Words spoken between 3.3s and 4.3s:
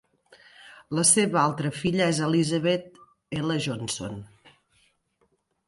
L. Johnson.